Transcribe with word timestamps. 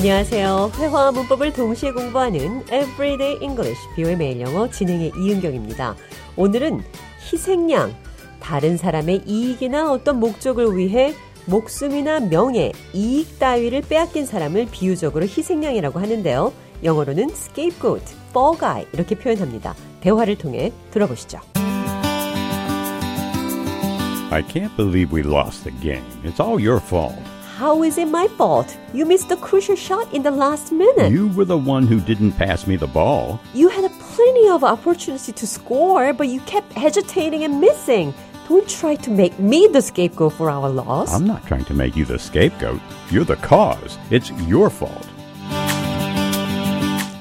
안녕하세요. 0.00 0.72
회화와 0.76 1.12
문법을 1.12 1.52
동시에 1.52 1.92
공부하는 1.92 2.62
Everyday 2.72 3.36
English, 3.42 3.78
비오의 3.94 4.16
매일 4.16 4.40
영어 4.40 4.66
진행의 4.66 5.12
이은경입니다. 5.14 5.94
오늘은 6.36 6.80
희생양, 7.30 7.94
다른 8.40 8.78
사람의 8.78 9.24
이익이나 9.26 9.92
어떤 9.92 10.18
목적을 10.18 10.74
위해 10.78 11.12
목숨이나 11.44 12.20
명예, 12.20 12.72
이익 12.94 13.38
따위를 13.38 13.82
빼앗긴 13.82 14.24
사람을 14.24 14.68
비유적으로 14.70 15.26
희생양이라고 15.26 16.00
하는데요. 16.00 16.54
영어로는 16.82 17.28
scapegoat, 17.32 18.14
fall 18.30 18.58
guy 18.58 18.86
이렇게 18.94 19.14
표현합니다. 19.14 19.74
대화를 20.00 20.38
통해 20.38 20.72
들어보시죠. 20.92 21.40
I 24.30 24.42
can't 24.48 24.74
believe 24.78 25.14
we 25.14 25.22
lost 25.22 25.64
the 25.64 25.78
game. 25.82 26.06
It's 26.24 26.40
all 26.42 26.58
your 26.58 26.80
fault. 26.82 27.20
How 27.60 27.82
is 27.82 27.98
it 27.98 28.08
my 28.08 28.26
fault? 28.38 28.74
You 28.94 29.04
missed 29.04 29.28
the 29.28 29.36
crucial 29.36 29.76
shot 29.76 30.08
in 30.14 30.22
the 30.22 30.30
last 30.30 30.72
minute. 30.72 31.12
You 31.12 31.28
were 31.36 31.44
the 31.44 31.58
one 31.58 31.86
who 31.86 32.00
didn't 32.00 32.32
pass 32.32 32.66
me 32.66 32.76
the 32.76 32.86
ball. 32.86 33.38
You 33.52 33.68
had 33.68 33.84
plenty 34.00 34.48
of 34.48 34.64
opportunity 34.64 35.30
to 35.32 35.46
score, 35.46 36.14
but 36.14 36.28
you 36.28 36.40
kept 36.46 36.72
hesitating 36.72 37.44
and 37.44 37.60
missing. 37.60 38.14
Don't 38.48 38.66
try 38.66 38.94
to 39.04 39.10
make 39.10 39.38
me 39.38 39.68
the 39.70 39.82
scapegoat 39.82 40.32
for 40.32 40.48
our 40.48 40.70
loss. 40.70 41.12
I'm 41.12 41.26
not 41.26 41.46
trying 41.46 41.66
to 41.66 41.74
make 41.74 41.96
you 41.96 42.06
the 42.06 42.18
scapegoat. 42.18 42.80
You're 43.10 43.26
the 43.26 43.36
cause. 43.36 43.98
It's 44.10 44.32
your 44.48 44.70
fault. 44.70 45.06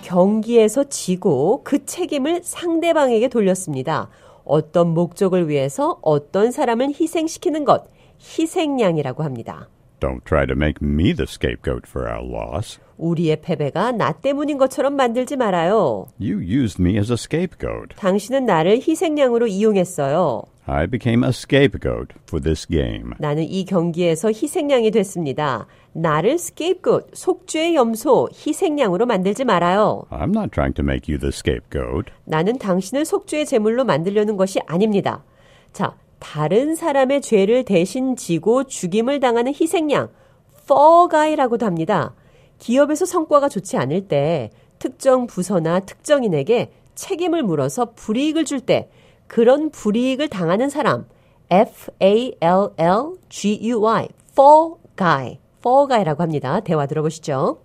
경기에서 0.04 0.86
지고 0.86 1.66
그 1.66 1.86
책임을 1.86 2.44
상대방에게 2.46 3.28
돌렸습니다. 3.28 4.08
어떤 4.46 4.94
목적을 4.94 5.50
위해서 5.50 6.00
어떤 6.02 6.52
사람을 6.52 6.94
희생시키는 6.98 7.66
것, 7.66 7.90
희생양이라고 8.22 9.24
합니다. 9.24 9.68
Don't 10.00 10.24
try 10.24 10.46
to 10.46 10.56
make 10.56 10.82
me 10.82 11.14
the 11.14 11.28
scapegoat 11.28 11.84
for 11.88 12.10
our 12.10 12.24
loss. 12.24 12.80
우리의 12.98 13.42
패배가 13.42 13.92
나 13.92 14.12
때문인 14.12 14.58
것처럼 14.58 14.96
만들지 14.96 15.36
말아요. 15.36 16.08
You 16.20 16.40
used 16.40 16.82
me 16.82 16.98
as 16.98 17.12
a 17.12 17.16
scapegoat. 17.16 17.96
당신은 17.98 18.46
나를 18.46 18.82
희생양으로 18.86 19.48
이용했어요. 19.48 20.44
I 20.66 20.86
became 20.86 21.24
a 21.24 21.30
scapegoat 21.30 22.14
for 22.28 22.42
this 22.42 22.68
game. 22.68 23.12
나는 23.18 23.44
이 23.44 23.66
경기에서 23.66 24.30
희생양이 24.30 24.92
됐습니다. 24.92 25.66
나를 25.94 26.34
scapegoat, 26.34 27.08
속죄의 27.14 27.76
염소, 27.76 28.30
희생양으로 28.34 29.06
만들지 29.06 29.46
말아요. 29.46 30.04
I'm 30.12 30.36
not 30.36 30.52
trying 30.52 30.76
to 30.76 30.84
make 30.84 31.12
you 31.12 31.20
the 31.20 31.30
scapegoat. 31.30 32.12
나는 32.26 32.58
당신을 32.58 33.06
속죄의 33.06 33.46
제물로 33.48 33.84
만들려는 33.84 34.38
것이 34.38 34.60
아닙니다. 34.68 35.24
자, 35.74 35.96
다른 36.20 36.76
사람의 36.76 37.22
죄를 37.22 37.64
대신 37.66 38.16
지고 38.16 38.66
죽임을 38.66 39.20
당하는 39.20 39.54
희생양, 39.54 40.10
fall 40.64 41.10
guy라고도 41.10 41.66
합니다. 41.66 42.14
기업에서 42.60 43.06
성과가 43.06 43.50
좋지 43.50 43.78
않을 43.78 44.08
때 44.08 44.52
특정 44.78 45.28
부서나 45.28 45.80
특정인에게 45.82 46.72
책임을 46.96 47.44
물어서 47.44 47.92
불이익을 47.96 48.46
줄 48.46 48.60
때 48.62 48.90
그런 49.28 49.70
불이익을 49.70 50.28
당하는 50.28 50.70
사람, 50.70 51.06
F-A-L-L-G-U-I, 51.50 52.48
fall 54.32 54.74
guy, 54.98 55.40
fall 55.60 55.88
guy라고 55.88 56.24
합니다. 56.24 56.60
대화 56.60 56.86
들어보시죠. 56.86 57.60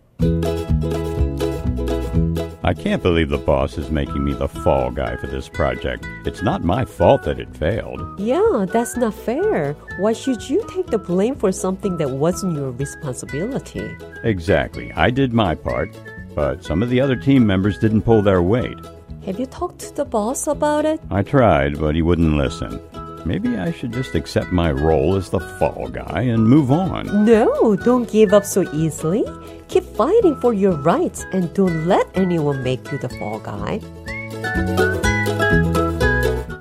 I 2.66 2.72
can't 2.72 3.02
believe 3.02 3.28
the 3.28 3.36
boss 3.36 3.76
is 3.76 3.90
making 3.90 4.24
me 4.24 4.32
the 4.32 4.48
fall 4.48 4.90
guy 4.90 5.16
for 5.16 5.26
this 5.26 5.50
project. 5.50 6.06
It's 6.24 6.40
not 6.40 6.64
my 6.64 6.86
fault 6.86 7.24
that 7.24 7.38
it 7.38 7.54
failed. 7.54 8.18
Yeah, 8.18 8.64
that's 8.66 8.96
not 8.96 9.12
fair. 9.12 9.74
Why 9.98 10.14
should 10.14 10.48
you 10.48 10.64
take 10.70 10.86
the 10.86 10.96
blame 10.96 11.36
for 11.36 11.52
something 11.52 11.98
that 11.98 12.08
wasn't 12.08 12.56
your 12.56 12.70
responsibility? 12.70 13.94
Exactly. 14.22 14.90
I 14.92 15.10
did 15.10 15.34
my 15.34 15.54
part, 15.54 15.94
but 16.34 16.64
some 16.64 16.82
of 16.82 16.88
the 16.88 17.02
other 17.02 17.16
team 17.16 17.46
members 17.46 17.78
didn't 17.78 18.00
pull 18.00 18.22
their 18.22 18.40
weight. 18.40 18.78
Have 19.26 19.38
you 19.38 19.44
talked 19.44 19.80
to 19.80 19.94
the 19.94 20.06
boss 20.06 20.46
about 20.46 20.86
it? 20.86 21.02
I 21.10 21.20
tried, 21.20 21.78
but 21.78 21.94
he 21.94 22.00
wouldn't 22.00 22.38
listen. 22.38 22.80
Maybe 23.25 23.57
I 23.57 23.71
should 23.71 23.91
just 23.91 24.15
accept 24.15 24.51
my 24.51 24.71
role 24.71 25.15
as 25.15 25.29
the 25.29 25.39
fall 25.59 25.87
guy 25.89 26.23
and 26.23 26.47
move 26.47 26.71
on. 26.71 27.25
No, 27.25 27.75
don't 27.75 28.09
give 28.09 28.33
up 28.33 28.45
so 28.45 28.63
easily. 28.73 29.23
Keep 29.67 29.83
fighting 29.95 30.35
for 30.39 30.53
your 30.53 30.81
rights 30.81 31.25
and 31.31 31.53
don't 31.53 31.85
let 31.85 32.07
anyone 32.15 32.63
make 32.63 32.91
you 32.91 32.97
the 32.97 33.09
fall 33.19 33.39
guy. 33.43 33.79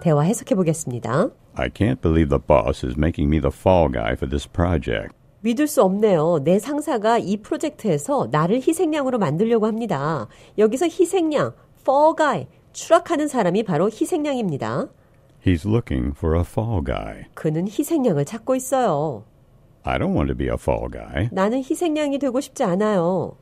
대화 0.00 0.22
해석해 0.22 0.54
보겠습니다. 0.54 1.30
I 1.54 1.69
can't 1.70 2.00
believe 2.00 2.28
the 2.28 2.38
boss 2.38 2.84
is 2.84 2.96
making 2.96 3.28
me 3.28 3.41
the 3.41 3.52
fall 3.52 3.88
guy 3.91 4.12
for 4.12 4.28
this 4.28 4.46
project. 4.46 5.14
믿을 5.41 5.66
수 5.66 5.82
없네요. 5.82 6.41
내 6.44 6.58
상사가 6.58 7.19
이 7.19 7.36
프로젝트에서 7.38 8.28
나를 8.30 8.56
희생양으로 8.56 9.19
만들려고 9.19 9.66
합니다. 9.66 10.26
여기서 10.58 10.86
희생양, 10.86 11.52
fall 11.80 12.14
guy, 12.16 12.46
추락하는 12.72 13.28
사람이 13.28 13.62
바로 13.62 13.86
희생양입니다. 13.86 14.88
He's 15.44 15.64
looking 15.64 16.12
for 16.16 16.34
a 16.36 16.42
fall 16.42 16.82
guy. 16.84 17.24
그는 17.34 17.66
희생양을 17.69 18.24
찾고 18.24 18.54
있어요. 18.56 19.24
I 19.84 19.96
don't 19.98 20.12
want 20.14 20.28
to 20.28 20.36
be 20.36 20.46
a 20.48 20.54
fall 20.58 20.88
guy. 20.91 21.28
나는 21.32 21.58
희생양이 21.58 22.19
되고 22.19 22.41
싶지 22.41 22.64
않아요. 22.64 23.36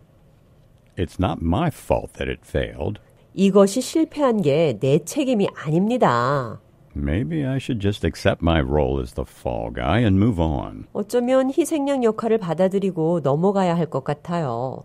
It's 0.97 1.19
not 1.21 1.43
my 1.43 1.69
fault 1.69 2.13
that 2.15 2.31
it 2.31 2.41
failed. 2.45 3.01
이것이 3.35 3.81
실패한 3.81 4.43
게 4.43 4.79
내 4.81 4.99
책임이 5.05 5.49
아닙니다. 5.55 6.61
Maybe 6.97 7.45
I 7.45 7.57
should 7.57 7.81
just 7.81 8.07
accept 8.07 8.43
my 8.43 8.61
role 8.63 9.01
as 9.03 9.13
the 9.13 9.27
fall 9.29 9.71
guy 9.75 9.99
and 10.01 10.17
move 10.17 10.41
on. 10.41 10.87
어쩌면 10.95 11.51
희생양 11.51 12.03
역할을 12.05 12.39
받아들이고 12.39 13.21
넘어가야 13.23 13.77
할 13.77 13.87
것 13.91 14.05
같아요. 14.05 14.85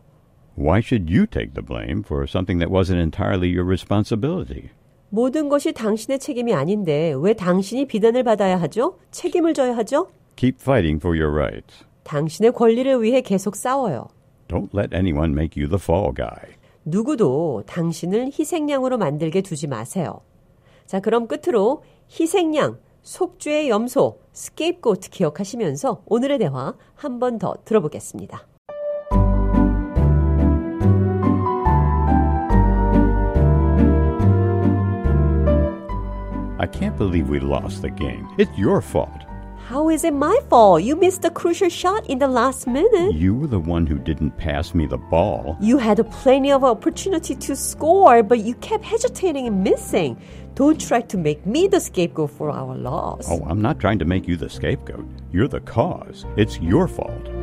Why 0.58 0.80
should 0.82 1.10
you 1.10 1.26
take 1.26 1.54
the 1.54 1.64
blame 1.66 2.04
for 2.04 2.26
something 2.28 2.60
that 2.60 2.70
wasn't 2.70 3.00
entirely 3.00 3.48
your 3.48 3.64
responsibility? 3.66 4.72
모든 5.09 5.49
것이 5.49 5.73
당신의 5.73 6.19
책임이 6.19 6.53
아닌데 6.55 7.15
왜 7.19 7.33
당신이 7.35 7.87
비난을 7.87 8.23
받아야 8.25 8.61
하죠? 8.63 8.99
책임을 9.11 9.55
져야 9.55 9.77
하죠? 9.79 10.09
Keep 10.37 10.59
fighting 10.61 10.97
for 11.01 11.17
your 11.19 11.33
rights. 11.37 11.85
당신의 12.05 12.53
권리를 12.53 13.03
위해 13.03 13.21
계속 13.21 13.57
싸워요. 13.57 14.09
Don't 14.49 14.69
let 14.77 14.95
anyone 14.95 15.33
make 15.33 15.61
you 15.61 15.69
the 15.69 15.81
fall 15.81 16.13
guy. 16.15 16.55
누구도 16.85 17.63
당신을 17.67 18.27
희생양으로 18.39 18.99
만들게 18.99 19.41
두지 19.43 19.67
마세요. 19.67 20.21
자, 20.87 21.01
그럼 21.01 21.27
끝으로 21.27 21.83
희생양, 22.21 22.79
속죄의 23.03 23.69
염소, 23.69 24.21
scapegoat 24.33 25.11
기억하시면서 25.11 26.03
오늘의 26.07 26.39
대화 26.39 26.75
한 26.95 27.19
번 27.19 27.39
더 27.39 27.57
들어보겠습니다. 27.65 28.47
Can't 36.97 37.11
believe 37.11 37.29
we 37.29 37.41
lost 37.41 37.83
the 37.83 37.91
game. 37.91 38.27
It's 38.39 38.57
your 38.57 38.81
fault. 38.81 39.23
How 39.69 39.91
is 39.91 40.05
it 40.05 40.15
my 40.15 40.39
fault? 40.49 40.83
You 40.83 40.97
missed 40.97 41.23
the 41.23 41.31
crucial 41.31 41.69
shot 41.69 42.07
in 42.09 42.19
the 42.19 42.29
last 42.29 42.67
minute. 42.67 43.15
You 43.15 43.35
were 43.35 43.49
the 43.49 43.59
one 43.59 43.87
who 43.87 43.99
didn't 43.99 44.39
pass 44.39 44.75
me 44.75 44.87
the 44.87 44.97
ball. 44.97 45.59
You 45.61 45.77
had 45.77 45.99
plenty 46.11 46.53
of 46.53 46.65
opportunity 46.65 47.35
to 47.35 47.55
score, 47.57 48.23
but 48.23 48.39
you 48.39 48.55
kept 48.55 48.85
hesitating 48.85 49.47
and 49.47 49.63
missing. 49.63 50.17
Don't 50.55 50.81
try 50.81 51.03
to 51.03 51.19
make 51.19 51.45
me 51.45 51.69
the 51.69 51.81
scapegoat 51.81 52.31
for 52.31 52.51
our 52.51 52.75
loss. 52.75 53.27
Oh, 53.29 53.45
I'm 53.47 53.61
not 53.61 53.79
trying 53.79 53.99
to 53.99 54.07
make 54.07 54.27
you 54.27 54.37
the 54.37 54.49
scapegoat. 54.49 55.07
You're 55.33 55.49
the 55.49 55.61
cause. 55.61 56.25
It's 56.39 56.59
your 56.61 56.89
fault. 56.89 57.36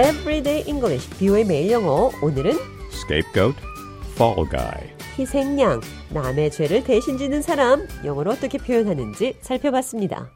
Everyday 0.00 0.64
English, 0.66 1.10
비오의 1.18 1.44
매일 1.44 1.72
영어. 1.72 2.10
오늘은 2.22 2.52
Scapegoat, 2.90 3.54
fall 4.14 4.48
guy. 4.48 4.88
희생양, 5.18 5.82
남의 6.08 6.52
죄를 6.52 6.82
대신 6.84 7.18
지는 7.18 7.42
사람, 7.42 7.86
영어로 8.02 8.30
어떻게 8.30 8.56
표현하는지 8.56 9.34
살펴봤습니다. 9.42 10.30